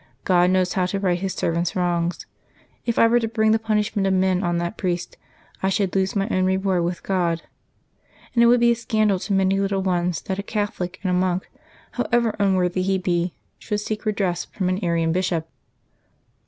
[0.23, 2.25] God knows how to right His servants' wrongs.
[2.87, 5.15] If I were to bring the punish ment of man on that priest,
[5.61, 7.43] I should lose my own reward with God.
[8.33, 11.13] And it would be a scandal to many little ones that a Catholic and a
[11.13, 11.51] monk,
[11.91, 14.69] however unworthy he JANUABY 2] LIVES OF THE SAINTS 23 be, should seek redress from
[14.69, 15.47] an Arian bishop.''